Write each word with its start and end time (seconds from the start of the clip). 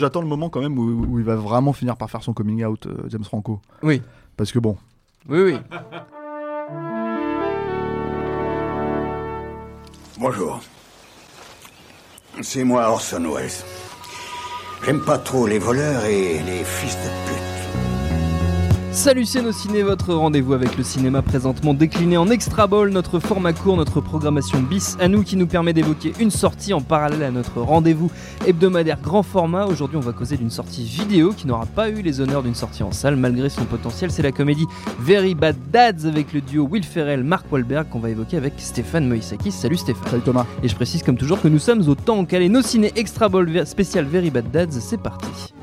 J'attends 0.00 0.22
le 0.22 0.26
moment 0.28 0.48
quand 0.48 0.62
même 0.62 0.78
où, 0.78 1.04
où 1.10 1.18
il 1.18 1.24
va 1.26 1.36
vraiment 1.36 1.74
finir 1.74 1.94
par 1.94 2.08
faire 2.10 2.22
son 2.22 2.32
coming 2.32 2.64
out, 2.64 2.86
euh, 2.86 3.02
James 3.08 3.22
Franco. 3.22 3.60
Oui, 3.82 4.00
Parce 4.34 4.50
que 4.50 4.58
bon, 4.58 4.78
oui, 5.28 5.42
oui. 5.42 5.58
Bonjour. 10.18 10.60
C'est 12.40 12.64
moi 12.64 12.88
Orson 12.88 13.22
Welles. 13.30 13.50
J'aime 14.86 15.02
pas 15.04 15.18
trop 15.18 15.46
les 15.46 15.58
voleurs 15.58 16.02
et 16.06 16.38
les 16.42 16.64
fils 16.64 16.96
de 16.96 17.10
pute. 17.26 17.49
Salut 18.92 19.24
ciné, 19.24 19.82
votre 19.84 20.14
rendez-vous 20.14 20.52
avec 20.52 20.76
le 20.76 20.82
cinéma 20.82 21.22
présentement 21.22 21.74
décliné 21.74 22.16
en 22.16 22.28
extra 22.28 22.66
ball, 22.66 22.90
notre 22.90 23.20
format 23.20 23.52
court, 23.52 23.76
notre 23.76 24.00
programmation 24.00 24.60
bis 24.60 24.96
à 24.98 25.06
nous 25.06 25.22
qui 25.22 25.36
nous 25.36 25.46
permet 25.46 25.72
d'évoquer 25.72 26.12
une 26.18 26.32
sortie 26.32 26.74
en 26.74 26.80
parallèle 26.80 27.22
à 27.22 27.30
notre 27.30 27.60
rendez-vous 27.60 28.10
hebdomadaire 28.48 29.00
grand 29.00 29.22
format. 29.22 29.66
Aujourd'hui 29.66 29.96
on 29.96 30.00
va 30.00 30.12
causer 30.12 30.36
d'une 30.36 30.50
sortie 30.50 30.82
vidéo 30.82 31.32
qui 31.32 31.46
n'aura 31.46 31.66
pas 31.66 31.88
eu 31.88 32.02
les 32.02 32.20
honneurs 32.20 32.42
d'une 32.42 32.56
sortie 32.56 32.82
en 32.82 32.90
salle 32.90 33.14
malgré 33.14 33.48
son 33.48 33.64
potentiel. 33.64 34.10
C'est 34.10 34.22
la 34.22 34.32
comédie 34.32 34.66
Very 34.98 35.36
Bad 35.36 35.56
Dads 35.72 36.06
avec 36.06 36.32
le 36.32 36.40
duo 36.40 36.66
Will 36.68 36.84
Ferrell, 36.84 37.22
Mark 37.22 37.46
Wahlberg 37.52 37.88
qu'on 37.90 38.00
va 38.00 38.10
évoquer 38.10 38.38
avec 38.38 38.54
Stéphane 38.56 39.06
Moïsakis. 39.06 39.52
Salut 39.52 39.76
Stéphane. 39.76 40.10
salut 40.10 40.22
Thomas. 40.22 40.46
Et 40.64 40.68
je 40.68 40.74
précise 40.74 41.04
comme 41.04 41.16
toujours 41.16 41.40
que 41.40 41.48
nous 41.48 41.60
sommes 41.60 41.88
au 41.88 41.94
temps 41.94 42.24
calé. 42.24 42.48
Nos 42.48 42.62
ciné 42.62 42.92
extra 42.96 43.28
ball 43.28 43.66
spécial 43.66 44.04
Very 44.04 44.30
Bad 44.30 44.50
Dads, 44.50 44.80
c'est 44.80 45.00
parti. 45.00 45.54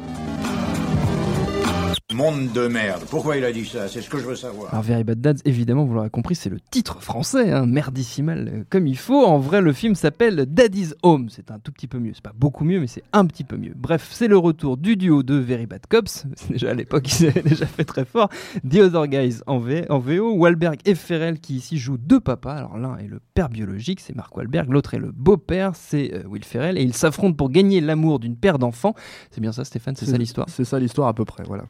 Monde 2.17 2.51
de 2.51 2.67
merde. 2.67 3.03
Pourquoi 3.11 3.37
il 3.37 3.45
a 3.45 3.51
dit 3.51 3.63
ça? 3.63 3.87
C'est 3.87 4.01
ce 4.01 4.09
que 4.09 4.17
je 4.17 4.25
veux 4.25 4.35
savoir. 4.35 4.71
Alors 4.73 4.83
Very 4.83 5.03
Bad 5.03 5.21
Dads, 5.21 5.35
évidemment, 5.45 5.85
vous 5.85 5.93
l'aurez 5.93 6.09
compris, 6.09 6.33
c'est 6.33 6.49
le 6.49 6.57
titre 6.71 6.99
français, 6.99 7.51
hein, 7.51 7.67
merdissimal 7.67 8.49
euh, 8.51 8.63
comme 8.71 8.87
il 8.87 8.97
faut. 8.97 9.23
En 9.23 9.37
vrai, 9.37 9.61
le 9.61 9.71
film 9.71 9.93
s'appelle 9.93 10.47
Daddy's 10.47 10.95
Home. 11.03 11.27
C'est 11.29 11.51
un 11.51 11.59
tout 11.59 11.71
petit 11.71 11.85
peu 11.85 11.99
mieux, 11.99 12.13
c'est 12.15 12.23
pas 12.23 12.33
beaucoup 12.35 12.63
mieux, 12.65 12.79
mais 12.79 12.87
c'est 12.87 13.03
un 13.13 13.23
petit 13.27 13.43
peu 13.43 13.55
mieux. 13.55 13.73
Bref, 13.75 14.09
c'est 14.11 14.27
le 14.27 14.35
retour 14.37 14.77
du 14.77 14.95
duo 14.97 15.21
de 15.21 15.35
Very 15.35 15.67
Bad 15.67 15.81
Cops. 15.87 16.25
C'est 16.35 16.53
déjà 16.53 16.71
à 16.71 16.73
l'époque, 16.73 17.07
ils 17.19 17.27
avaient 17.27 17.43
déjà 17.43 17.67
fait 17.67 17.83
très 17.85 18.03
fort. 18.03 18.29
The 18.67 18.77
Other 18.77 19.07
Guys 19.07 19.41
en, 19.45 19.59
V- 19.59 19.85
en 19.89 19.99
VO. 19.99 20.33
Wahlberg 20.37 20.79
et 20.85 20.95
Ferrell 20.95 21.39
qui 21.39 21.57
ici 21.57 21.77
jouent 21.77 21.97
deux 21.99 22.19
papas. 22.19 22.55
Alors 22.55 22.77
l'un 22.79 22.97
est 22.97 23.07
le 23.07 23.19
père 23.35 23.49
biologique, 23.49 23.99
c'est 23.99 24.15
Mark 24.15 24.35
Wahlberg. 24.35 24.71
L'autre 24.71 24.95
est 24.95 24.99
le 24.99 25.11
beau-père, 25.11 25.73
c'est 25.75 26.15
euh, 26.15 26.23
Will 26.27 26.43
Ferrell. 26.43 26.79
Et 26.79 26.81
ils 26.81 26.95
s'affrontent 26.95 27.35
pour 27.35 27.52
gagner 27.52 27.79
l'amour 27.79 28.17
d'une 28.17 28.35
paire 28.35 28.57
d'enfants. 28.57 28.95
C'est 29.29 29.39
bien 29.41 29.52
ça, 29.52 29.63
Stéphane, 29.65 29.95
c'est 29.95 30.07
ça 30.07 30.17
l'histoire? 30.17 30.47
C'est 30.49 30.65
ça 30.65 30.79
l'histoire 30.79 31.07
à 31.09 31.13
peu 31.13 31.23
près, 31.25 31.43
voilà. 31.43 31.65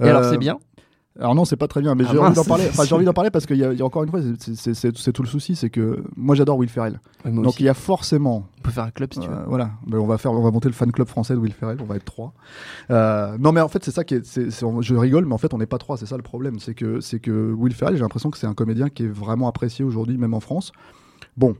Et 0.00 0.08
alors 0.08 0.22
Euh, 0.22 0.30
c'est 0.30 0.38
bien 0.38 0.58
Alors 1.20 1.34
non, 1.34 1.44
c'est 1.44 1.56
pas 1.56 1.68
très 1.68 1.82
bien, 1.82 1.94
mais 1.94 2.04
Ah 2.06 2.12
j'ai 2.12 2.18
envie 2.18 2.34
d'en 2.34 2.44
parler. 2.44 2.64
Enfin, 2.70 2.84
j'ai 2.84 2.94
envie 2.94 3.04
d'en 3.04 3.12
parler 3.12 3.30
parce 3.30 3.44
qu'il 3.44 3.58
y, 3.58 3.64
a- 3.64 3.72
il 3.74 3.78
y 3.78 3.82
a 3.82 3.84
encore 3.84 4.02
une 4.02 4.08
fois, 4.10 4.20
c'est- 4.38 5.12
tout 5.12 5.22
le 5.22 5.28
souci, 5.28 5.54
c'est 5.56 5.68
que 5.68 6.02
moi 6.16 6.34
j'adore 6.34 6.56
Will 6.56 6.70
Ferrell. 6.70 7.00
Ouais, 7.26 7.30
Donc 7.30 7.48
aussi. 7.48 7.60
il 7.60 7.66
y 7.66 7.68
a 7.68 7.74
forcément, 7.74 8.48
on 8.58 8.62
peut 8.62 8.70
faire 8.70 8.84
un 8.84 8.90
club 8.90 9.12
si 9.12 9.20
tu 9.20 9.28
veux. 9.28 9.34
euh, 9.34 9.44
voilà, 9.46 9.72
Ben, 9.86 9.98
on 9.98 10.06
va 10.06 10.16
faire, 10.16 10.32
on 10.32 10.40
va 10.42 10.50
monter 10.50 10.68
le 10.68 10.74
fan 10.74 10.90
club 10.90 11.08
français 11.08 11.34
de 11.34 11.38
Will 11.38 11.52
Ferrell, 11.52 11.76
on 11.82 11.84
va 11.84 11.96
être 11.96 12.04
trois. 12.06 12.32
Euh, 12.90 13.36
non 13.38 13.52
mais 13.52 13.60
en 13.60 13.68
fait 13.68 13.84
c'est 13.84 13.90
ça 13.90 14.04
qui 14.04 14.14
est, 14.14 14.24
je 14.24 14.94
rigole, 14.94 15.26
mais 15.26 15.34
en 15.34 15.38
fait 15.38 15.52
on 15.52 15.58
n'est 15.58 15.66
pas 15.66 15.76
trois, 15.78 15.98
c'est 15.98 16.06
ça 16.06 16.16
le 16.16 16.22
problème, 16.22 16.58
c'est 16.58 16.74
que 16.74 17.00
c'est 17.00 17.20
que 17.20 17.52
Will 17.52 17.74
Ferrell, 17.74 17.94
j'ai 17.96 18.02
l'impression 18.02 18.30
que 18.30 18.38
c'est 18.38 18.46
un 18.46 18.54
comédien 18.54 18.88
qui 18.88 19.04
est 19.04 19.08
vraiment 19.08 19.48
apprécié 19.48 19.84
aujourd'hui, 19.84 20.16
même 20.16 20.32
en 20.32 20.40
France. 20.40 20.72
Bon. 21.36 21.54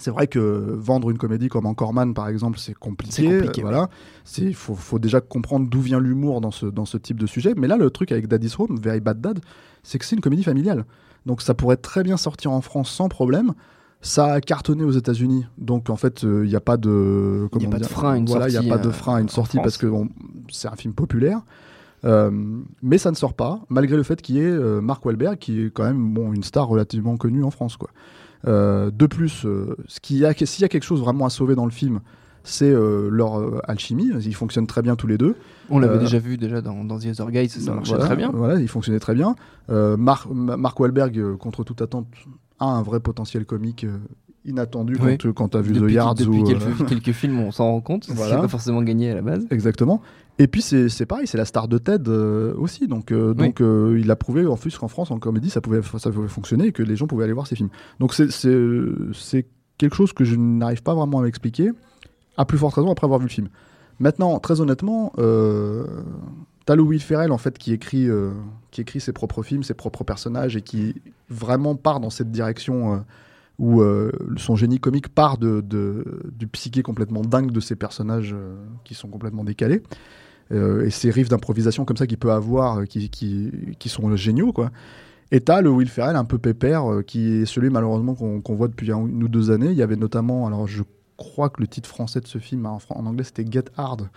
C'est 0.00 0.10
vrai 0.10 0.26
que 0.26 0.38
vendre 0.40 1.10
une 1.10 1.18
comédie 1.18 1.48
comme 1.48 1.66
Encore 1.66 1.92
Man, 1.92 2.14
par 2.14 2.28
exemple, 2.28 2.58
c'est 2.58 2.74
compliqué. 2.74 3.30
Euh, 3.30 3.46
voilà. 3.60 3.88
Il 4.38 4.54
faut, 4.54 4.74
faut 4.74 4.98
déjà 4.98 5.20
comprendre 5.20 5.68
d'où 5.68 5.80
vient 5.80 6.00
l'humour 6.00 6.40
dans 6.40 6.50
ce, 6.50 6.66
dans 6.66 6.86
ce 6.86 6.96
type 6.96 7.20
de 7.20 7.26
sujet. 7.26 7.54
Mais 7.56 7.68
là, 7.68 7.76
le 7.76 7.90
truc 7.90 8.10
avec 8.10 8.26
Daddy's 8.26 8.58
Home, 8.58 8.78
Very 8.82 9.00
Bad 9.00 9.20
Dad, 9.20 9.40
c'est 9.82 9.98
que 9.98 10.04
c'est 10.04 10.16
une 10.16 10.22
comédie 10.22 10.44
familiale. 10.44 10.86
Donc 11.26 11.42
ça 11.42 11.54
pourrait 11.54 11.76
très 11.76 12.02
bien 12.02 12.16
sortir 12.16 12.52
en 12.52 12.62
France 12.62 12.90
sans 12.90 13.08
problème. 13.08 13.52
Ça 14.00 14.32
a 14.32 14.40
cartonné 14.40 14.82
aux 14.82 14.90
États-Unis, 14.90 15.46
donc 15.58 15.88
en 15.88 15.94
fait, 15.94 16.24
il 16.24 16.48
n'y 16.48 16.56
a 16.56 16.60
pas 16.60 16.76
de, 16.76 17.48
Il 17.60 17.66
a 17.66 17.70
pas 17.70 17.78
de 17.78 17.84
frein 17.84 18.14
à 18.14 18.16
une 18.16 18.26
voilà, 18.26 18.48
il 18.48 18.52
y 18.52 18.56
a 18.56 18.60
sortie, 18.60 18.68
pas 18.68 18.78
de 18.78 18.88
euh, 18.88 18.92
frein 18.92 19.16
à 19.16 19.20
une 19.20 19.28
sortie 19.28 19.58
France. 19.58 19.64
parce 19.64 19.76
que 19.76 19.86
c'est 20.50 20.66
un 20.66 20.74
film 20.74 20.92
populaire. 20.92 21.42
Euh, 22.04 22.30
mais 22.82 22.98
ça 22.98 23.12
ne 23.12 23.16
sort 23.16 23.34
pas, 23.34 23.60
malgré 23.68 23.96
le 23.96 24.02
fait 24.02 24.20
qu'il 24.20 24.36
y 24.36 24.40
ait 24.40 24.44
euh, 24.44 24.80
Mark 24.80 25.04
Wahlberg, 25.04 25.38
qui 25.38 25.62
est 25.62 25.70
quand 25.70 25.84
même 25.84 26.12
bon, 26.12 26.32
une 26.32 26.42
star 26.42 26.66
relativement 26.66 27.16
connue 27.16 27.44
en 27.44 27.52
France. 27.52 27.76
Quoi. 27.76 27.90
Euh, 28.46 28.90
de 28.90 29.06
plus, 29.06 29.44
euh, 29.46 29.76
y 30.10 30.24
a, 30.24 30.34
s'il 30.34 30.62
y 30.62 30.64
a 30.64 30.68
quelque 30.68 30.82
chose 30.84 31.00
vraiment 31.00 31.26
à 31.26 31.30
sauver 31.30 31.54
dans 31.54 31.64
le 31.64 31.70
film, 31.70 32.00
c'est 32.44 32.70
euh, 32.70 33.08
leur 33.10 33.38
euh, 33.38 33.60
alchimie. 33.64 34.10
Ils 34.24 34.34
fonctionnent 34.34 34.66
très 34.66 34.82
bien 34.82 34.96
tous 34.96 35.06
les 35.06 35.16
deux. 35.16 35.36
On 35.70 35.78
l'avait 35.78 35.96
Euh, 35.96 36.00
déjà 36.00 36.18
vu 36.18 36.36
déjà 36.38 36.60
dans, 36.60 36.82
dans 36.84 36.98
The 36.98 37.06
Other 37.06 37.30
Guys, 37.30 37.48
ça 37.50 37.60
Donc, 37.66 37.74
marchait 37.76 37.90
voilà, 37.92 38.04
très 38.06 38.16
bien. 38.16 38.30
Voilà, 38.34 38.58
ils 38.60 38.68
fonctionnaient 38.68 38.98
très 39.00 39.14
bien. 39.14 39.36
Mar- 39.68 40.28
Ma- 40.32 40.56
Mark 40.56 40.78
Wahlberg, 40.80 41.36
contre 41.36 41.62
toute 41.62 41.80
attente, 41.82 42.08
a 42.58 42.64
un 42.66 42.82
vrai 42.82 42.98
potentiel 43.00 43.46
comique 43.46 43.86
inattendu 44.44 44.96
Oui. 45.00 45.18
quand, 45.18 45.32
quand 45.32 45.48
tu 45.50 45.56
as 45.56 45.60
vu 45.60 45.72
depuis 45.74 45.92
The 45.92 45.94
Yards. 45.96 46.14
depuis 46.16 46.40
ou, 46.40 46.48
euh, 46.50 46.54
quelques, 46.58 46.86
quelques 46.88 47.12
films, 47.12 47.38
on 47.40 47.52
s'en 47.52 47.70
rend 47.70 47.80
compte. 47.80 48.06
Voilà. 48.08 48.34
C'est 48.36 48.40
pas 48.42 48.48
forcément 48.48 48.82
gagné 48.82 49.10
à 49.10 49.14
la 49.16 49.22
base. 49.22 49.46
Exactement. 49.50 50.02
Et 50.38 50.46
puis 50.46 50.62
c'est 50.62 51.06
pareil, 51.06 51.26
c'est 51.26 51.36
la 51.38 51.44
star 51.44 51.68
de 51.68 51.78
Ted 51.78 52.04
euh, 52.08 52.54
aussi. 52.56 52.88
Donc, 52.88 53.12
euh, 53.12 53.34
Oui. 53.38 53.46
donc 53.48 53.60
euh, 53.60 53.98
il 54.00 54.10
a 54.10 54.16
prouvé 54.16 54.46
en 54.46 54.56
plus 54.56 54.76
qu'en 54.78 54.88
France, 54.88 55.10
en 55.10 55.18
comédie, 55.18 55.50
ça 55.50 55.60
pouvait, 55.60 55.80
ça 55.98 56.10
pouvait 56.10 56.28
fonctionner 56.28 56.66
et 56.68 56.72
que 56.72 56.82
les 56.82 56.96
gens 56.96 57.06
pouvaient 57.06 57.24
aller 57.24 57.32
voir 57.34 57.46
ses 57.46 57.54
films. 57.56 57.68
Donc 58.00 58.14
c'est- 58.14 59.46
quelque 59.78 59.96
chose 59.96 60.12
que 60.12 60.24
je 60.24 60.36
n'arrive 60.36 60.82
pas 60.82 60.94
vraiment 60.94 61.18
à 61.18 61.22
m'expliquer, 61.22 61.70
à 62.36 62.44
plus 62.44 62.56
forte 62.58 62.74
raison 62.74 62.90
après 62.92 63.04
avoir 63.04 63.18
vu 63.20 63.26
le 63.26 63.30
film. 63.30 63.48
Maintenant, 64.00 64.38
très 64.38 64.60
honnêtement, 64.60 65.12
t'as 66.66 66.76
Will 66.76 67.00
Ferrell 67.00 67.32
en 67.32 67.38
fait 67.38 67.58
qui 67.58 67.72
écrit, 67.72 68.08
qui 68.70 68.80
écrit 68.80 69.00
ses 69.00 69.12
propres 69.12 69.42
films, 69.42 69.62
ses 69.64 69.74
propres 69.74 70.04
personnages 70.04 70.56
et 70.56 70.62
qui 70.62 70.94
vraiment 71.28 71.74
part 71.74 72.00
dans 72.00 72.10
cette 72.10 72.30
direction. 72.30 73.04
Où 73.62 73.80
euh, 73.80 74.10
son 74.36 74.56
génie 74.56 74.80
comique 74.80 75.08
part 75.08 75.38
de, 75.38 75.62
du 76.36 76.46
psyché 76.48 76.82
complètement 76.82 77.22
dingue 77.22 77.52
de 77.52 77.60
ces 77.60 77.76
personnages 77.76 78.34
euh, 78.34 78.56
qui 78.84 78.94
sont 78.94 79.08
complètement 79.08 79.44
décalés. 79.44 79.82
Euh, 80.50 80.84
et 80.84 80.90
ces 80.90 81.10
riffs 81.10 81.28
d'improvisation 81.28 81.84
comme 81.86 81.96
ça 81.96 82.06
qu'il 82.06 82.18
peut 82.18 82.32
avoir, 82.32 82.84
qui, 82.88 83.08
qui, 83.08 83.50
qui 83.78 83.88
sont 83.88 84.14
géniaux, 84.16 84.52
quoi. 84.52 84.70
Et 85.30 85.40
t'as 85.40 85.62
le 85.62 85.70
Will 85.70 85.88
Ferrell 85.88 86.16
un 86.16 86.24
peu 86.26 86.36
pépère, 86.38 86.84
qui 87.06 87.34
est 87.34 87.46
celui 87.46 87.70
malheureusement 87.70 88.14
qu'on 88.14 88.54
voit 88.54 88.68
depuis 88.68 88.90
un- 88.92 89.06
une 89.06 89.22
ou 89.22 89.28
deux 89.28 89.50
années. 89.50 89.70
Il 89.70 89.76
y 89.76 89.82
avait 89.82 89.96
notamment, 89.96 90.46
alors 90.46 90.66
je 90.66 90.82
crois 91.16 91.48
que 91.48 91.60
le 91.62 91.68
titre 91.68 91.88
français 91.88 92.20
de 92.20 92.26
ce 92.26 92.38
film, 92.38 92.66
en, 92.66 92.80
fran- 92.80 92.96
en 92.98 93.06
anglais 93.06 93.24
c'était 93.24 93.46
Get 93.50 93.66
Hard. 93.76 94.10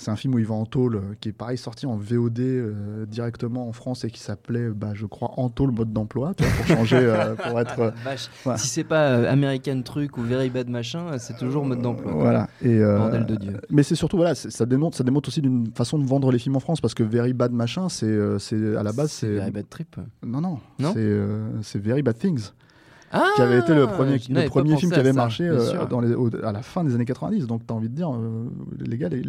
C'est 0.00 0.10
un 0.12 0.16
film 0.16 0.34
où 0.34 0.38
il 0.38 0.46
va 0.46 0.54
en 0.54 0.64
tôle, 0.64 0.94
euh, 0.96 1.00
qui 1.20 1.28
est 1.28 1.32
pareil 1.32 1.58
sorti 1.58 1.84
en 1.84 1.96
VOD 1.96 2.38
euh, 2.40 3.04
directement 3.04 3.68
en 3.68 3.72
France 3.72 4.04
et 4.04 4.10
qui 4.10 4.20
s'appelait, 4.20 4.70
bah, 4.70 4.92
je 4.94 5.06
crois, 5.06 5.32
En 5.36 5.48
tôle 5.50 5.72
mode 5.72 5.92
d'emploi, 5.92 6.34
pour 6.34 6.66
changer, 6.66 6.96
euh, 6.96 7.34
pour 7.48 7.58
être. 7.60 7.80
euh. 7.80 8.56
Si 8.56 8.68
c'est 8.68 8.84
pas 8.84 9.28
American 9.28 9.82
Truc 9.82 10.16
ou 10.16 10.22
Very 10.22 10.50
Bad 10.50 10.68
Machin, 10.70 11.18
c'est 11.18 11.36
toujours 11.36 11.64
mode 11.64 11.82
d'emploi. 11.82 12.12
Voilà. 12.12 12.48
Et, 12.62 12.78
Bordel 12.78 13.26
de 13.26 13.34
Dieu. 13.36 13.60
Mais 13.70 13.82
c'est 13.82 13.96
surtout, 13.96 14.16
voilà, 14.16 14.34
ça 14.34 14.66
démontre, 14.66 14.96
ça 14.96 15.04
démontre 15.04 15.28
aussi 15.28 15.42
d'une 15.42 15.70
façon 15.74 15.98
de 15.98 16.06
vendre 16.06 16.30
les 16.30 16.38
films 16.38 16.56
en 16.56 16.60
France 16.60 16.80
parce 16.80 16.94
que 16.94 17.02
Very 17.02 17.32
Bad 17.32 17.52
Machin, 17.52 17.88
c'est, 17.88 18.16
c'est 18.38 18.76
à 18.76 18.82
la 18.82 18.92
base, 18.92 19.10
c'est. 19.10 19.34
Very 19.34 19.50
Bad 19.50 19.68
Trip. 19.68 19.96
Non, 20.24 20.40
non, 20.40 20.58
Non? 20.78 20.94
C'est 21.62 21.78
Very 21.82 22.02
Bad 22.02 22.18
Things, 22.18 22.52
Ah 23.12 23.30
qui 23.36 23.42
avait 23.42 23.58
été 23.60 23.74
le 23.74 23.86
premier, 23.86 24.18
le 24.34 24.48
film 24.76 24.92
qui 24.92 24.98
avait 25.00 25.12
marché 25.14 25.44
euh, 25.44 25.60
sûr. 25.60 25.86
dans 25.88 26.00
les, 26.00 26.14
au- 26.14 26.30
à 26.44 26.52
la 26.52 26.62
fin 26.62 26.84
des 26.84 26.94
années 26.94 27.04
90. 27.06 27.46
Donc, 27.46 27.66
tu 27.66 27.72
as 27.72 27.76
envie 27.76 27.88
de 27.88 27.94
dire, 27.94 28.10
euh, 28.12 28.48
les 28.80 28.98
gars, 28.98 29.08
les- 29.08 29.22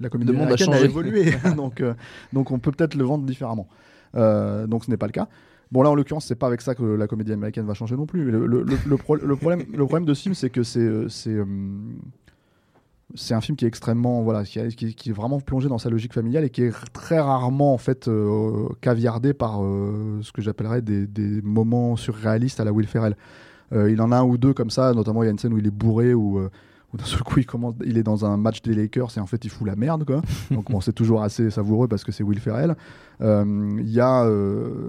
la 0.00 0.08
comédie 0.10 0.32
Le 0.32 0.38
monde 0.38 0.52
a 0.52 0.56
changé. 0.56 0.84
évolué. 0.84 1.32
donc, 1.56 1.80
euh, 1.80 1.94
donc, 2.32 2.50
on 2.50 2.58
peut 2.58 2.72
peut-être 2.72 2.94
le 2.94 3.04
vendre 3.04 3.24
différemment. 3.24 3.68
Donc, 4.14 4.84
ce 4.84 4.90
n'est 4.90 4.96
pas 4.96 5.06
le 5.06 5.12
cas. 5.12 5.28
Bon, 5.72 5.82
là, 5.82 5.90
en 5.90 5.94
l'occurrence, 5.94 6.26
c'est 6.26 6.36
pas 6.36 6.46
avec 6.46 6.60
ça 6.60 6.74
que 6.74 6.84
la 6.84 7.06
comédie 7.08 7.32
américaine 7.32 7.66
va 7.66 7.74
changer 7.74 7.96
non 7.96 8.06
plus. 8.06 8.30
Le, 8.30 8.46
le- 8.46 8.62
le- 8.62 8.78
le 8.86 8.96
pro- 8.96 9.16
le 9.16 9.36
problème, 9.36 9.62
le 9.72 9.84
problème 9.86 10.04
de 10.04 10.14
ce 10.14 10.22
film, 10.22 10.34
c'est 10.34 10.50
que 10.50 10.62
c'est. 10.62 10.88
C'est 13.14 13.34
un 13.34 13.40
film 13.40 13.56
qui 13.56 13.64
est 13.64 13.68
extrêmement 13.68 14.22
voilà 14.22 14.44
qui, 14.44 14.58
est- 14.58 14.74
qui- 14.74 14.94
qui 14.94 15.10
est 15.10 15.12
vraiment 15.12 15.40
plongé 15.40 15.68
dans 15.68 15.78
sa 15.78 15.90
logique 15.90 16.12
familiale 16.12 16.44
et 16.44 16.50
qui 16.50 16.62
est 16.62 16.72
très 16.92 17.20
rarement 17.20 17.72
en 17.72 17.78
fait 17.78 18.08
euh, 18.08 18.68
caviardé 18.80 19.32
par 19.32 19.62
euh, 19.62 20.18
ce 20.22 20.32
que 20.32 20.42
j'appellerais 20.42 20.82
des, 20.82 21.06
des 21.06 21.40
moments 21.42 21.94
surréalistes 21.96 22.58
à 22.60 22.64
la 22.64 22.72
Will 22.72 22.86
Ferrell. 22.86 23.16
Euh, 23.72 23.90
il 23.90 24.00
en 24.02 24.10
a 24.12 24.16
un 24.18 24.24
ou 24.24 24.36
deux 24.38 24.52
comme 24.54 24.70
ça, 24.70 24.92
notamment 24.92 25.22
il 25.22 25.26
y 25.26 25.28
a 25.28 25.32
une 25.32 25.38
scène 25.38 25.52
où 25.52 25.58
il 25.58 25.66
est 25.66 25.70
bourré 25.70 26.14
ou 26.14 26.40
où 26.92 26.96
d'un 26.96 27.04
seul 27.04 27.22
coup 27.22 27.40
il 27.40 27.46
commence, 27.46 27.74
il 27.84 27.98
est 27.98 28.02
dans 28.04 28.24
un 28.24 28.36
match 28.36 28.62
des 28.62 28.72
Lakers 28.74 29.16
et 29.16 29.20
en 29.20 29.26
fait 29.26 29.44
il 29.44 29.50
fout 29.50 29.66
la 29.66 29.74
merde 29.76 30.04
quoi. 30.04 30.22
Donc 30.50 30.70
bon 30.70 30.80
c'est 30.80 30.92
toujours 30.92 31.22
assez 31.22 31.50
savoureux 31.50 31.88
parce 31.88 32.04
que 32.04 32.10
c'est 32.12 32.22
Will 32.24 32.40
Ferrell. 32.40 32.76
Il 33.20 33.88
y 33.90 34.00
a 34.00 34.24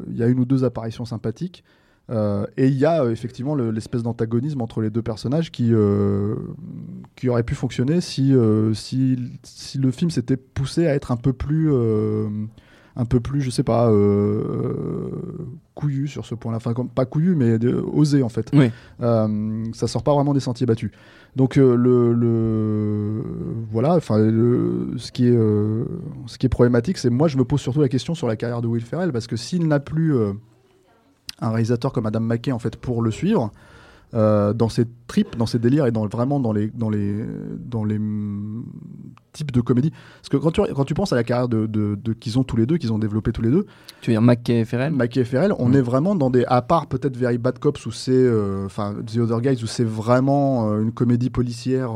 il 0.07 0.15
y 0.17 0.23
a 0.23 0.27
une 0.27 0.39
ou 0.39 0.45
deux 0.45 0.63
apparitions 0.63 1.05
sympathiques. 1.05 1.63
Euh, 2.09 2.45
et 2.55 2.67
il 2.67 2.75
y 2.75 2.85
a 2.85 3.03
euh, 3.03 3.11
effectivement 3.11 3.53
le- 3.53 3.69
l'espèce 3.71 4.01
d'antagonisme 4.01 4.61
entre 4.61 4.79
les 4.81 4.89
deux 4.89 5.01
personnages 5.01 5.51
qui, 5.51 5.73
euh, 5.73 6.35
qui 7.17 7.27
aurait 7.27 7.43
pu 7.43 7.53
fonctionner 7.53 7.99
si, 7.99 8.33
si, 8.73 9.17
si 9.43 9.77
le 9.77 9.91
film 9.91 10.09
s'était 10.09 10.37
poussé 10.37 10.87
à 10.87 10.93
être 10.95 11.11
un 11.11 11.17
peu 11.17 11.33
plus, 11.33 11.69
un 12.95 13.05
peu 13.05 13.19
plus, 13.19 13.41
je 13.41 13.49
sais 13.49 13.63
pas, 13.63 13.91
couillu 15.75 16.07
sur 16.07 16.25
ce 16.25 16.33
point-là. 16.35 16.57
Enfin, 16.57 16.73
comme- 16.73 16.89
pas 16.89 17.05
couillu, 17.05 17.35
mais 17.35 17.57
osé 17.65 18.23
en 18.23 18.29
fait. 18.29 18.49
Oui. 18.53 18.71
Ça 18.99 19.87
sort 19.87 20.03
pas 20.03 20.13
vraiment 20.13 20.33
des 20.33 20.39
sentiers 20.39 20.65
battus. 20.65 20.91
Donc 21.35 21.55
le, 21.57 22.13
le- 22.13 23.21
voilà, 23.71 23.95
enfin 23.95 24.17
le- 24.17 24.93
ce 24.97 25.11
qui 25.11 25.27
est 25.27 25.37
ce 25.37 26.37
qui 26.37 26.45
est 26.45 26.49
problématique, 26.49 26.97
c'est 26.97 27.09
moi 27.09 27.27
je 27.27 27.37
me 27.37 27.43
pose 27.43 27.59
surtout 27.61 27.81
la 27.81 27.89
question 27.89 28.15
sur 28.15 28.27
la 28.27 28.35
carrière 28.35 28.61
de 28.61 28.67
Will 28.67 28.83
Ferrell 28.83 29.11
parce 29.11 29.27
que 29.27 29.35
s'il 29.35 29.67
n'a 29.67 29.79
plus 29.79 30.13
un 31.39 31.49
réalisateur 31.49 31.91
comme 31.93 32.05
Adam 32.05 32.19
McKay 32.21 32.51
en 32.51 32.59
fait 32.59 32.75
pour 32.77 33.01
le 33.01 33.11
suivre 33.11 33.51
euh, 34.13 34.53
dans 34.53 34.69
ses 34.69 34.85
tripes, 35.07 35.35
dans 35.37 35.45
ses 35.45 35.59
délires 35.59 35.85
et 35.85 35.91
dans 35.91 36.07
vraiment 36.07 36.39
dans 36.39 36.53
les 36.53 36.67
dans 36.69 36.89
les 36.89 37.25
dans 37.59 37.83
les 37.83 37.99
mm, 37.99 38.63
types 39.33 39.51
de 39.51 39.59
comédie. 39.59 39.91
Parce 40.21 40.29
que 40.29 40.37
quand 40.37 40.51
tu 40.51 40.61
quand 40.73 40.85
tu 40.85 40.93
penses 40.93 41.11
à 41.11 41.17
la 41.17 41.25
carrière 41.25 41.49
de, 41.49 41.65
de- 41.65 41.95
de- 42.01 42.13
qu'ils 42.13 42.39
ont 42.39 42.43
tous 42.45 42.55
les 42.55 42.65
deux, 42.65 42.77
qu'ils 42.77 42.93
ont 42.93 42.99
développé 42.99 43.33
tous 43.33 43.41
les 43.41 43.51
deux, 43.51 43.65
Tu 43.99 44.09
veux 44.09 44.13
dire 44.13 44.21
McKay 44.21 44.61
et 44.61 44.65
Ferrell? 44.65 44.93
McKay 44.93 45.19
et 45.19 45.25
Ferrell, 45.25 45.53
on 45.59 45.67
Mm. 45.69 45.75
est 45.75 45.81
vraiment 45.81 46.15
dans 46.15 46.29
des. 46.29 46.45
À 46.45 46.61
part 46.61 46.87
peut-être 46.87 47.17
Very 47.17 47.37
Bad 47.37 47.59
Cops 47.59 47.85
où 47.85 47.91
c'est. 47.91 48.11
euh, 48.13 48.65
Enfin, 48.65 48.95
The 49.05 49.17
Other 49.17 49.41
Guys 49.41 49.61
où 49.61 49.67
c'est 49.67 49.83
vraiment 49.83 50.69
euh, 50.71 50.81
une 50.81 50.93
comédie 50.93 51.29
policière. 51.29 51.91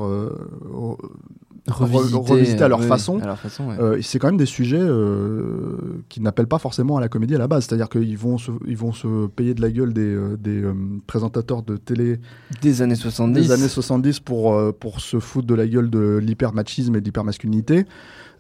Euh, 1.80 1.86
re- 1.86 1.96
Revisité, 1.96 2.32
revisité 2.34 2.64
à 2.64 2.68
leur 2.68 2.80
oui, 2.80 2.88
façon. 2.88 3.20
À 3.20 3.26
leur 3.28 3.40
façon, 3.40 3.68
ouais. 3.70 3.76
euh, 3.80 3.98
c'est 4.02 4.18
quand 4.20 4.28
même 4.28 4.38
des 4.38 4.46
sujets 4.46 4.80
euh, 4.80 6.04
qui 6.10 6.22
n'appellent 6.22 6.48
pas 6.48 6.60
forcément 6.60 6.98
à 6.98 7.02
la 7.02 7.08
comédie 7.10 7.36
à 7.36 7.40
la 7.40 7.48
base. 7.48 7.66
C'est-à-dire 7.66 7.90
qu'ils 7.90 8.18
vont 8.18 8.38
se, 8.38 8.52
ils 8.68 8.78
vont 8.78 8.92
se 8.92 9.28
payer 9.28 9.54
de 9.54 9.62
la 9.62 9.72
gueule 9.72 9.94
des, 9.94 10.02
euh, 10.02 10.38
des 10.38 10.62
euh, 10.64 10.74
présentateurs 11.08 11.64
de 11.64 11.78
télé 11.78 12.20
Des 12.62 12.82
années 12.82 12.96
70. 12.96 13.34
des 13.48 13.52
années 13.52 13.68
70 13.68 14.20
pour, 14.20 14.54
euh, 14.56 14.72
pour 14.78 15.00
se 15.02 15.20
foutre 15.20 15.48
de 15.48 15.56
la 15.56 15.68
gueule 15.68 15.90
de 15.90 16.18
l'hypermachisme 16.22 16.96
et 16.96 17.00
de 17.02 17.06
l'hypermasculinité. 17.06 17.86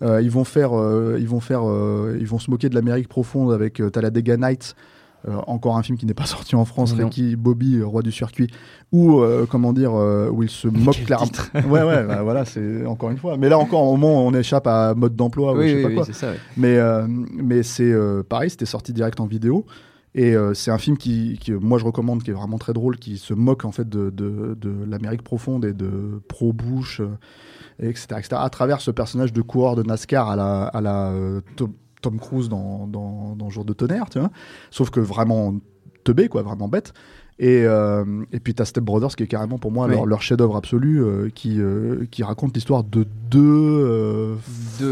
Euh, 0.01 0.21
ils 0.21 0.31
vont 0.31 0.43
faire, 0.43 0.71
euh, 0.73 1.17
ils 1.19 1.27
vont 1.27 1.39
faire, 1.39 1.61
euh, 1.69 2.17
ils 2.19 2.25
vont 2.27 2.39
se 2.39 2.49
moquer 2.49 2.69
de 2.69 2.75
l'Amérique 2.75 3.07
profonde 3.07 3.53
avec 3.53 3.79
euh, 3.79 3.89
Talladega 3.91 4.35
Nights, 4.35 4.75
euh, 4.75 4.79
encore 5.47 5.77
un 5.77 5.83
film 5.83 5.97
qui 5.97 6.05
n'est 6.05 6.13
pas 6.13 6.25
sorti 6.25 6.55
en 6.55 6.65
France, 6.65 6.95
Non. 6.95 7.05
Ricky 7.05 7.35
Bobby, 7.35 7.77
euh, 7.77 7.85
roi 7.85 8.01
du 8.01 8.11
circuit, 8.11 8.47
ou 8.91 9.19
euh, 9.19 9.45
comment 9.49 9.73
dire, 9.73 9.93
euh, 9.95 10.29
où 10.29 10.43
il 10.43 10.49
se 10.49 10.67
moque 10.69 11.03
clairement. 11.05 11.27
ouais, 11.55 11.83
ouais, 11.83 12.03
bah, 12.05 12.21
voilà, 12.23 12.45
c'est 12.45 12.85
encore 12.85 13.11
une 13.11 13.17
fois. 13.17 13.37
Mais 13.37 13.49
là 13.49 13.57
encore, 13.57 13.83
au 13.83 13.97
moment 13.97 14.25
on 14.25 14.33
échappe 14.33 14.67
à 14.67 14.93
mode 14.95 15.15
d'emploi 15.15 15.53
ou 15.53 15.59
oui, 15.59 15.69
je 15.69 15.73
sais 15.73 15.75
oui, 15.77 15.83
pas 15.83 15.89
oui, 15.89 15.95
quoi. 15.95 16.05
c'est 16.05 16.13
ça. 16.13 16.31
ouais. 16.31 16.37
Mais, 16.57 16.77
euh, 16.77 17.05
mais 17.07 17.63
c'est 17.63 17.91
euh, 17.91 18.23
pareil, 18.23 18.49
c'était 18.49 18.65
sorti 18.65 18.93
direct 18.93 19.19
en 19.19 19.25
vidéo. 19.25 19.65
Et 20.13 20.35
euh, 20.35 20.53
c'est 20.53 20.71
un 20.71 20.77
film 20.77 20.97
qui, 20.97 21.37
qui, 21.39 21.53
moi, 21.53 21.79
je 21.79 21.85
recommande, 21.85 22.21
qui 22.21 22.31
est 22.31 22.33
vraiment 22.33 22.57
très 22.57 22.73
drôle, 22.73 22.97
qui 22.97 23.17
se 23.17 23.33
moque 23.33 23.63
en 23.63 23.71
fait 23.71 23.87
de, 23.87 24.09
de, 24.09 24.57
de 24.59 24.73
l'Amérique 24.85 25.21
profonde 25.21 25.63
et 25.63 25.71
de 25.71 26.21
pro-Bush, 26.27 26.99
euh, 26.99 27.17
et 27.79 27.87
etc., 27.87 28.07
etc., 28.17 28.27
à 28.35 28.49
travers 28.49 28.81
ce 28.81 28.91
personnage 28.91 29.31
de 29.31 29.41
coureur 29.41 29.75
de 29.77 29.83
NASCAR 29.83 30.29
à 30.29 30.35
la, 30.35 30.63
à 30.63 30.81
la 30.81 31.11
euh, 31.11 31.39
Tom, 32.01 32.19
Cruise 32.19 32.49
dans, 32.49 32.87
dans, 32.87 33.35
dans 33.35 33.49
Jour 33.49 33.65
de 33.65 33.73
tonnerre, 33.73 34.09
tu 34.09 34.19
vois. 34.19 34.31
Sauf 34.69 34.89
que 34.89 34.99
vraiment 34.99 35.55
teubé, 36.03 36.27
quoi, 36.27 36.41
vraiment 36.41 36.67
bête. 36.67 36.93
Et, 37.43 37.63
euh, 37.65 38.05
et 38.31 38.39
puis 38.39 38.53
t'as 38.53 38.65
Step 38.65 38.83
Brothers 38.83 39.15
qui 39.15 39.23
est 39.23 39.27
carrément 39.27 39.57
pour 39.57 39.71
moi 39.71 39.87
Oui. 39.87 39.93
leur, 39.95 40.05
leur 40.05 40.21
chef-d'œuvre 40.21 40.55
absolu, 40.55 41.01
euh, 41.03 41.29
qui, 41.33 41.59
euh, 41.59 42.05
qui 42.11 42.21
raconte 42.21 42.53
l'histoire 42.53 42.83
de 42.83 43.05
deux 43.31 43.41
euh, 43.41 44.35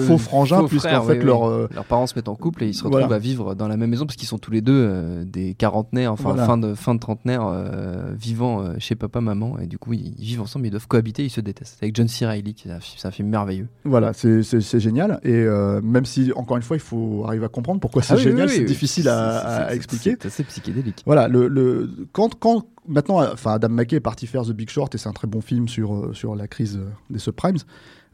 faux 0.07 0.17
frangins, 0.17 0.65
puisqu'en 0.65 1.03
fait 1.03 1.19
oui, 1.19 1.25
leur 1.25 1.47
Leurs 1.73 1.85
parents 1.85 2.07
se 2.07 2.15
mettent 2.15 2.27
en 2.27 2.35
couple 2.35 2.63
et 2.63 2.67
ils 2.67 2.73
se 2.73 2.83
retrouvent 2.83 3.01
Voilà. 3.01 3.15
à 3.15 3.19
vivre 3.19 3.53
dans 3.53 3.67
la 3.67 3.77
même 3.77 3.91
maison 3.91 4.05
parce 4.05 4.15
qu'ils 4.15 4.27
sont 4.27 4.39
tous 4.39 4.49
les 4.51 4.61
deux 4.61 4.73
euh, 4.73 5.23
des 5.25 5.53
quarantenaires, 5.53 6.11
enfin 6.11 6.29
Voilà. 6.29 6.45
fin 6.45 6.57
de 6.57 6.73
fin 6.73 6.95
de 6.95 6.99
trentenaire, 6.99 7.45
euh, 7.45 8.11
vivant 8.17 8.61
euh, 8.61 8.73
chez 8.79 8.95
papa 8.95 9.21
maman 9.21 9.57
et 9.59 9.67
du 9.67 9.77
coup 9.77 9.93
ils, 9.93 10.13
ils 10.17 10.25
vivent 10.25 10.41
ensemble, 10.41 10.65
ils 10.65 10.71
doivent 10.71 10.87
cohabiter, 10.87 11.23
ils 11.23 11.29
se 11.29 11.41
détestent. 11.41 11.75
C'est 11.79 11.85
avec 11.85 11.95
John 11.95 12.07
C. 12.07 12.25
Reilly, 12.25 12.55
un, 12.69 12.79
c'est 12.81 13.07
un 13.07 13.11
film 13.11 13.29
merveilleux. 13.29 13.67
Voilà, 13.85 14.13
c'est- 14.13 14.41
génial. 14.79 15.19
Et 15.23 15.33
euh, 15.33 15.81
même 15.83 16.05
si, 16.05 16.31
encore 16.35 16.57
une 16.57 16.63
fois, 16.63 16.77
il 16.77 16.81
faut 16.81 17.23
arriver 17.27 17.45
à 17.45 17.49
comprendre 17.49 17.79
pourquoi 17.79 18.01
c'est 18.01 18.13
Ah 18.13 18.17
génial, 18.17 18.47
oui, 18.47 18.53
c'est 18.53 18.59
oui, 18.61 18.65
difficile 18.65 19.07
à, 19.09 19.73
expliquer. 19.75 20.15
C'est 20.19 20.27
assez 20.27 20.43
psychédélique. 20.45 21.03
Voilà, 21.05 21.27
le, 21.27 21.47
le, 21.47 21.89
quand, 22.13 22.38
quand 22.39 22.65
maintenant, 22.87 23.21
enfin, 23.31 23.53
Adam 23.53 23.69
McKay 23.69 23.97
est 23.97 24.01
parti 24.01 24.27
faire 24.27 24.43
The 24.43 24.51
Big 24.51 24.69
Short 24.69 24.93
et 24.95 24.97
c'est 24.97 25.07
un 25.07 25.13
très 25.13 25.27
bon 25.27 25.41
film 25.41 25.67
sur, 25.67 25.95
euh, 25.95 26.13
sur 26.13 26.35
la 26.35 26.47
crise 26.47 26.77
euh, 26.77 26.89
des 27.09 27.19
subprimes. 27.19 27.57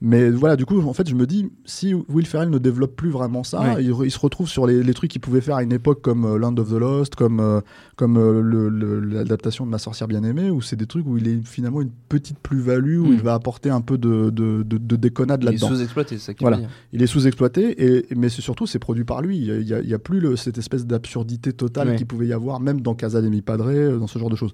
Mais 0.01 0.29
voilà, 0.29 0.57
du 0.57 0.65
coup, 0.65 0.81
en 0.81 0.93
fait, 0.93 1.07
je 1.09 1.15
me 1.15 1.25
dis, 1.25 1.49
si 1.63 1.93
Will 1.93 2.25
Ferrell 2.27 2.49
ne 2.49 2.57
développe 2.57 2.95
plus 2.97 3.09
vraiment 3.11 3.43
ça, 3.45 3.79
il, 3.79 4.11
se 4.11 4.19
retrouve 4.19 4.47
sur 4.49 4.67
les, 4.67 4.83
les 4.83 4.93
trucs 4.93 5.09
qu'il 5.09 5.21
pouvait 5.21 5.39
faire 5.39 5.55
à 5.55 5.63
une 5.63 5.71
époque 5.71 6.01
comme 6.01 6.25
euh, 6.25 6.37
Land 6.37 6.57
of 6.57 6.69
the 6.69 6.73
Lost, 6.73 7.15
comme, 7.15 7.39
euh, 7.39 7.61
comme 7.95 8.17
euh, 8.17 8.99
l'adaptation 9.01 9.65
de 9.65 9.71
Ma 9.71 9.77
sorcière 9.77 10.07
bien-aimée, 10.09 10.49
où 10.51 10.61
c'est 10.61 10.75
des 10.75 10.85
trucs 10.85 11.07
où 11.07 11.17
il 11.17 11.27
est 11.29 11.39
finalement 11.47 11.81
une 11.81 11.91
petite 12.09 12.37
plus-value, 12.39 12.99
où 12.99 13.05
Mm. 13.07 13.13
il 13.13 13.21
va 13.21 13.33
apporter 13.35 13.69
un 13.69 13.79
peu 13.81 13.97
de, 13.97 14.29
de, 14.31 14.63
de, 14.63 14.77
de 14.77 14.95
déconnade 14.97 15.41
Il 15.43 15.47
est 15.47 15.51
là-dedans. 15.53 15.69
sous-exploité, 15.69 16.17
c'est 16.17 16.33
ça 16.33 16.37
Voilà. 16.41 16.57
dire. 16.57 16.69
Il 16.91 17.01
est 17.01 17.07
sous-exploité, 17.07 17.85
et, 17.85 18.05
mais 18.15 18.27
surtout 18.29 18.67
c'est 18.67 18.79
produit 18.79 19.05
par 19.05 19.21
lui. 19.21 19.37
Il 19.37 19.63
y 19.67 19.93
a- 19.93 19.99
plus 19.99 20.19
le- 20.19 20.35
cette 20.35 20.57
espèce 20.57 20.85
d'absurdité 20.85 21.53
totale 21.53 21.87
Ouais. 21.89 21.95
qu'il 21.95 22.05
pouvait 22.05 22.27
y 22.27 22.33
avoir, 22.33 22.59
même 22.59 22.81
dans 22.81 22.95
Casa 22.95 23.21
de 23.21 23.29
Mi 23.29 23.41
Padre, 23.41 23.67
euh, 23.69 23.97
dans 23.97 24.07
ce 24.07 24.19
genre 24.19 24.29
de 24.29 24.35
choses. 24.35 24.51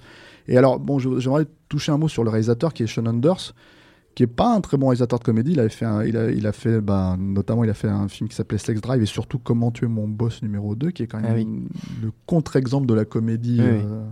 Et 0.48 0.56
alors, 0.58 0.80
bon, 0.80 1.00
j'aimerais 1.00 1.46
toucher 1.68 1.92
un 1.92 1.98
mot 1.98 2.08
sur 2.08 2.24
le 2.24 2.30
réalisateur 2.30 2.74
qui 2.74 2.84
est 2.84 2.88
Sean 2.88 3.06
Anders, 3.08 3.54
qui 4.16 4.24
est 4.24 4.28
pas 4.28 4.54
un 4.54 4.62
très 4.62 4.78
bon 4.78 4.88
réalisateur 4.88 5.20
de 5.20 5.24
comédie. 5.24 5.52
Il, 5.54 5.60
avait 5.60 5.70
fait 5.70 5.86
un- 5.86 6.04
il, 6.04 6.18
a, 6.18 6.30
il 6.32 6.46
a 6.48 6.52
fait, 6.52 6.82
ben, 6.82 7.18
notamment, 7.18 7.64
il 7.64 7.70
a 7.70 7.74
fait 7.74 7.88
un 7.90 8.08
film 8.08 8.28
qui 8.30 8.36
s'appelait 8.36 8.58
Sex 8.58 8.82
Drive 8.82 9.02
et 9.02 9.06
surtout 9.06 9.40
Comment 9.40 9.72
tuer 9.72 9.88
mon 9.88 10.08
boss 10.08 10.42
numéro 10.42 10.76
2, 10.76 10.92
qui 10.92 11.04
est 11.04 11.08
quand 11.08 11.20
même 11.22 11.30
Ah 11.32 11.36
oui. 11.36 11.48
le 12.04 12.12
contre-exemple 12.26 12.88
de 12.88 12.94
la 12.94 13.06
comédie. 13.06 13.60
Oui, 13.62 13.66
euh, 13.68 14.04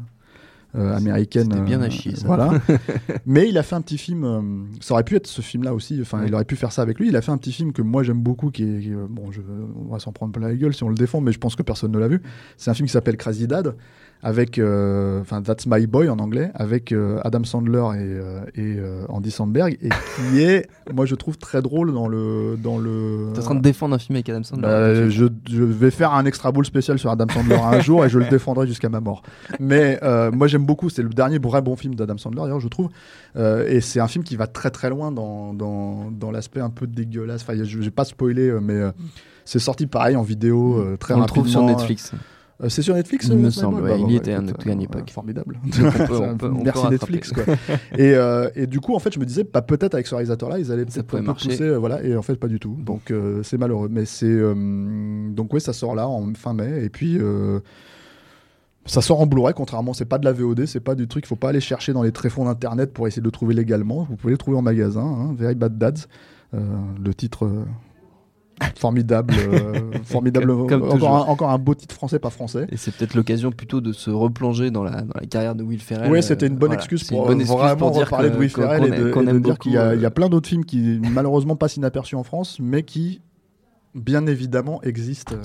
euh, 0.76 0.96
américaine. 0.96 1.48
C'était 1.52 1.64
bien 1.66 1.82
euh, 1.82 1.86
à 1.86 1.90
chier, 1.90 2.16
ça. 2.16 2.28
Voilà. 2.28 2.52
Mais 3.26 3.50
il 3.50 3.58
a 3.58 3.64
fait 3.64 3.74
un 3.76 3.82
petit 3.82 3.98
film. 3.98 4.24
euh, 4.24 4.40
ça 4.82 4.94
aurait 4.94 5.04
pu 5.04 5.16
être 5.16 5.26
ce 5.26 5.42
film-là 5.42 5.74
aussi. 5.74 5.98
Enfin, 6.00 6.24
il 6.28 6.34
aurait 6.36 6.46
pu 6.46 6.56
faire 6.56 6.72
ça 6.72 6.84
avec 6.84 7.00
lui. 7.00 7.08
Il 7.08 7.16
a 7.16 7.24
fait 7.24 7.32
un 7.32 7.38
petit 7.40 7.52
film 7.52 7.74
que 7.74 7.82
moi 7.82 8.04
j'aime 8.04 8.22
beaucoup, 8.22 8.52
qui 8.52 8.62
est 8.64 8.80
qui 8.82 8.90
est, 8.92 8.94
euh, 8.94 9.08
bon, 9.10 9.32
je, 9.32 9.42
on 9.84 9.92
va 9.92 9.98
s'en 9.98 10.12
prendre 10.12 10.32
plein 10.32 10.48
la 10.48 10.54
gueule 10.54 10.76
si 10.76 10.84
on 10.84 10.90
le 10.90 10.96
défend, 10.96 11.22
mais 11.22 11.32
je 11.32 11.40
pense 11.40 11.56
que 11.56 11.64
personne 11.64 11.92
ne 11.92 11.98
l'a 11.98 12.08
vu. 12.08 12.22
C'est 12.56 12.70
un 12.70 12.76
film 12.76 12.86
qui 12.86 12.92
s'appelle 12.94 13.18
Crazy 13.18 13.48
Dad, 13.48 13.76
avec, 14.22 14.60
euh, 14.60 15.22
enfin, 15.22 15.42
That's 15.42 15.66
My 15.66 15.88
Boy 15.88 16.10
en 16.10 16.20
anglais, 16.20 16.52
avec 16.54 16.92
euh, 16.92 17.22
Adam 17.24 17.44
Sandler 17.46 17.80
et, 17.80 18.02
euh, 18.02 18.42
et 18.56 18.78
Andy 19.08 19.32
Samberg, 19.32 19.78
et 19.82 19.90
qui 19.90 20.40
est, 20.42 20.68
moi 20.94 21.06
je 21.06 21.16
trouve 21.16 21.38
très 21.38 21.62
drôle 21.62 21.94
dans 21.94 22.08
le, 22.08 22.58
dans 22.62 22.78
le. 22.78 23.30
T'es 23.34 23.40
en 23.40 23.44
train 23.44 23.56
de 23.56 23.62
défendre 23.62 23.96
un 23.96 24.00
film 24.00 24.18
avec 24.18 24.28
Adam 24.28 24.44
Sandler. 24.44 24.64
Bah, 24.64 25.10
je, 25.10 25.26
je 25.50 25.64
vais 25.64 25.92
faire 25.92 26.14
un 26.14 26.26
extra 26.26 26.52
ball 26.52 26.66
spécial 26.66 27.00
sur 27.00 27.10
Adam 27.10 27.28
Sandler 27.34 27.56
un 27.56 27.80
jour 27.80 28.04
et 28.04 28.10
je 28.10 28.20
le 28.20 28.26
défendrai 28.30 28.68
jusqu'à 28.68 28.90
ma 28.90 29.00
mort. 29.00 29.24
Mais 29.60 30.00
moi 30.34 30.48
j'aime 30.48 30.66
beaucoup, 30.66 30.90
c'est 30.90 31.04
le 31.04 31.10
dernier 31.10 31.40
vrai 31.40 31.62
bon 31.62 31.76
film 31.76 31.96
d'Adam 31.96 32.18
Sandler 32.18 32.42
d'ailleurs 32.42 32.60
je 32.60 32.68
trouve. 32.68 32.90
Et 33.38 33.80
c'est 33.80 34.02
un 34.02 34.08
film 34.08 34.24
qui 34.26 34.36
va 34.36 34.48
très 34.48 34.70
très 34.70 34.90
loin 34.90 35.12
dans, 35.12 35.54
dans, 35.54 36.12
dans 36.12 36.32
l'aspect 36.32 36.60
un 36.60 36.70
peu 36.70 36.88
dégueulasse. 36.88 37.44
Enfin, 37.44 37.56
je 37.64 37.78
vais 37.80 37.90
pas 37.90 38.04
spoiler, 38.06 38.52
mais 38.62 38.82
c'est 39.46 39.60
sorti 39.60 39.88
pareil 39.88 40.18
en 40.18 40.24
vidéo 40.24 40.84
très 41.00 41.14
On 41.14 41.18
le 41.18 41.22
rapidement. 41.22 41.44
trouve 41.44 41.48
sur 41.48 41.64
Netflix. 41.64 42.12
Euh, 42.62 42.68
c'est 42.68 42.82
sur 42.82 42.94
Netflix 42.94 43.28
Il 43.32 43.38
me 43.38 43.50
semble, 43.52 43.82
ouais, 43.82 43.90
bah, 43.92 43.96
il 43.98 44.02
y 44.12 44.16
bah, 44.16 44.22
était 44.22 44.32
à 44.34 44.36
écoute, 44.36 44.48
notre- 44.48 44.70
à 44.70 44.74
une 44.74 44.82
époque. 44.82 45.10
Formidable. 45.12 45.60
on 45.66 45.70
peut- 46.08 46.20
on 46.22 46.38
peut- 46.38 46.52
on 46.54 46.64
Merci 46.64 46.84
peut 46.84 46.90
Netflix. 46.92 47.32
Quoi. 47.32 47.44
et, 47.98 48.14
euh, 48.16 48.50
et 48.56 48.68
du 48.68 48.82
coup, 48.82 48.96
en 48.96 49.00
fait, 49.00 49.14
je 49.14 49.20
me 49.20 49.26
disais, 49.26 49.46
bah, 49.46 49.62
peut-être 49.62 49.94
avec 49.94 50.08
ce 50.08 50.16
réalisateur-là, 50.16 50.60
ils 50.60 50.70
allaient 50.72 50.84
peut-être 50.86 51.08
pouvait 51.08 51.20
un 51.22 51.24
peu 51.24 51.28
marcher. 51.28 51.50
pousser, 51.50 51.64
euh, 51.64 51.78
voilà, 51.78 52.04
et 52.04 52.18
en 52.18 52.22
fait, 52.22 52.36
pas 52.36 52.48
du 52.50 52.60
tout. 52.60 52.76
Donc, 52.86 53.12
euh, 53.12 53.42
c'est 53.44 53.58
malheureux. 53.58 53.88
Mais 53.90 54.04
c'est. 54.06 54.38
donc, 55.32 55.54
ouais, 55.54 55.60
ça 55.62 55.72
sort 55.74 55.96
là, 55.96 56.08
en 56.10 56.34
fin 56.34 56.54
mai. 56.54 56.84
Et 56.84 56.90
puis. 56.90 57.18
ça 58.86 59.02
sort 59.02 59.22
en 59.22 59.26
Blu-ray, 59.28 59.54
contrairement, 59.54 59.94
c'est 59.94 60.06
pas 60.06 60.18
de 60.18 60.26
la 60.26 60.34
VOD, 60.34 60.66
c'est 60.66 60.80
pas 60.80 60.96
du 60.96 61.08
truc, 61.08 61.28
faut 61.28 61.36
pas 61.36 61.50
aller 61.50 61.60
chercher 61.62 61.94
dans 61.94 62.02
les 62.04 62.12
tréfonds 62.12 62.46
d'internet 62.46 62.92
pour 62.92 63.08
essayer 63.08 63.22
de 63.22 63.28
le 63.28 63.32
trouver 63.32 63.54
légalement. 63.54 64.04
Vous 64.10 64.16
pouvez 64.16 64.32
le 64.32 64.38
trouver 64.38 64.58
en 64.58 64.62
magasin, 64.64 65.02
hein, 65.06 65.34
Very 65.38 65.56
Bad 65.56 65.78
Dads. 65.78 66.08
Le 66.54 67.14
titre 67.14 67.48
formidable, 68.78 69.34
euh, 69.38 69.74
formidable. 70.04 70.48
Comme- 70.48 70.68
comme 70.68 70.84
encore, 70.84 71.16
un, 71.16 71.22
encore 71.32 71.50
un 71.50 71.58
beau 71.58 71.76
titre 71.76 71.96
français, 71.96 72.20
pas 72.20 72.30
français. 72.30 72.68
Et 72.70 72.78
c'est 72.78 72.94
peut-être 72.96 73.14
l'occasion 73.16 73.52
plutôt 73.52 73.82
de 73.82 73.92
se 73.94 74.10
replonger 74.10 74.72
dans 74.72 74.84
la, 74.84 75.02
dans 75.02 75.20
la 75.20 75.26
carrière 75.28 75.56
de 75.56 75.64
Will 75.64 75.82
Ferrell. 75.82 76.12
Oui, 76.12 76.22
c'était 76.24 76.48
une 76.48 76.56
bonne 76.56 76.72
Euh, 76.72 76.76
excuse 76.76 77.04
pour 77.04 77.28
bonne 77.28 77.40
excuse 77.42 77.58
vraiment 77.58 77.76
pour 77.78 77.92
dire 77.92 78.06
reparler 78.06 78.30
que- 78.30 78.34
de 78.36 78.40
Will 78.40 78.50
Ferrell 78.50 78.86
et 78.86 78.90
de, 78.92 79.36
et 79.38 79.40
dire 79.40 79.58
qu'il 79.58 79.72
y, 79.72 79.76
y 79.76 79.78
a 79.78 79.84
euh, 79.92 80.10
plein 80.10 80.30
d'autres 80.30 80.48
films 80.50 80.66
qui 80.66 81.00
malheureusement 81.14 81.56
passent 81.56 81.78
inaperçus 81.78 82.16
en 82.16 82.24
France, 82.24 82.58
mais 82.62 82.84
qui 82.84 83.22
bien 83.96 84.28
évidemment 84.28 84.82
existent, 84.84 85.36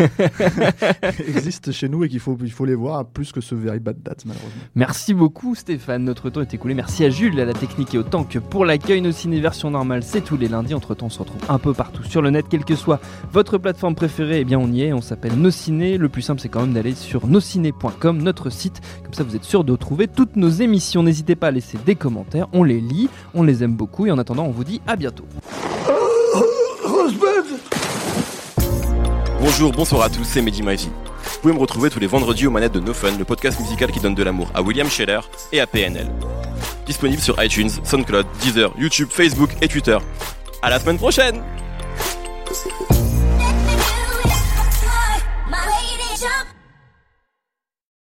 euh, 0.00 0.06
existent 1.28 1.72
chez 1.72 1.88
nous 1.88 2.04
et 2.04 2.08
qu'il 2.08 2.20
faut, 2.20 2.36
il 2.42 2.52
faut 2.52 2.64
les 2.64 2.74
voir 2.74 3.06
plus 3.06 3.32
que 3.32 3.40
ce 3.40 3.54
Very 3.54 3.78
Bad 3.78 4.02
Dads 4.02 4.24
malheureusement. 4.24 4.62
Merci 4.74 5.14
beaucoup 5.14 5.54
Stéphane, 5.54 6.04
notre 6.04 6.30
temps 6.30 6.40
est 6.40 6.54
écoulé. 6.54 6.74
Merci 6.74 7.04
à 7.04 7.10
Jules, 7.10 7.38
à 7.40 7.44
la 7.44 7.54
technique 7.54 7.94
et 7.94 7.98
autant 7.98 8.24
que 8.24 8.38
pour 8.38 8.64
l'accueil. 8.64 9.00
Nos 9.00 9.12
ciné 9.12 9.40
version 9.40 9.70
normale, 9.70 10.02
c'est 10.02 10.20
tous 10.20 10.36
les 10.36 10.48
lundis. 10.48 10.74
Entre 10.74 10.94
temps, 10.94 11.06
on 11.06 11.10
se 11.10 11.18
retrouve 11.18 11.40
un 11.48 11.58
peu 11.58 11.72
partout 11.74 12.02
sur 12.04 12.22
le 12.22 12.30
net, 12.30 12.46
quelle 12.48 12.64
que 12.64 12.74
soit 12.74 13.00
votre 13.32 13.58
plateforme 13.58 13.94
préférée. 13.94 14.40
Eh 14.40 14.44
bien, 14.44 14.58
on 14.58 14.70
y 14.70 14.82
est. 14.82 14.92
On 14.92 15.00
s'appelle 15.00 15.34
Nos 15.34 15.50
Ciné. 15.50 15.98
Le 15.98 16.08
plus 16.08 16.22
simple, 16.22 16.40
c'est 16.40 16.48
quand 16.48 16.60
même 16.60 16.72
d'aller 16.72 16.94
sur 16.94 17.26
nosciné.com, 17.26 18.22
notre 18.22 18.50
site. 18.50 18.80
Comme 19.02 19.14
ça, 19.14 19.24
vous 19.24 19.36
êtes 19.36 19.44
sûr 19.44 19.64
de 19.64 19.72
retrouver 19.72 20.08
toutes 20.08 20.36
nos 20.36 20.50
émissions. 20.50 21.02
N'hésitez 21.02 21.36
pas 21.36 21.48
à 21.48 21.50
laisser 21.50 21.78
des 21.84 21.94
commentaires. 21.94 22.48
On 22.52 22.64
les 22.64 22.80
lit, 22.80 23.08
on 23.34 23.42
les 23.42 23.64
aime 23.64 23.74
beaucoup. 23.74 24.06
Et 24.06 24.10
en 24.10 24.18
attendant, 24.18 24.44
on 24.44 24.50
vous 24.50 24.64
dit 24.64 24.80
à 24.86 24.96
bientôt. 24.96 25.24
Bonjour, 29.44 29.72
bonsoir 29.72 30.02
à 30.02 30.08
tous, 30.08 30.22
c'est 30.22 30.40
Mehdi. 30.40 30.62
Vous 30.62 31.40
pouvez 31.40 31.52
me 31.52 31.58
retrouver 31.58 31.90
tous 31.90 31.98
les 31.98 32.06
vendredis 32.06 32.46
aux 32.46 32.52
manettes 32.52 32.74
de 32.74 32.78
No 32.78 32.94
Fun, 32.94 33.18
le 33.18 33.24
podcast 33.24 33.58
musical 33.58 33.90
qui 33.90 33.98
donne 33.98 34.14
de 34.14 34.22
l'amour 34.22 34.48
à 34.54 34.62
William 34.62 34.88
Scheller 34.88 35.18
et 35.50 35.58
à 35.58 35.66
PNL. 35.66 36.06
Disponible 36.86 37.20
sur 37.20 37.42
iTunes, 37.42 37.68
SoundCloud, 37.82 38.24
Deezer, 38.40 38.72
YouTube, 38.78 39.08
Facebook 39.10 39.50
et 39.60 39.66
Twitter. 39.66 39.98
À 40.62 40.70
la 40.70 40.78
semaine 40.78 40.96
prochaine 40.96 41.42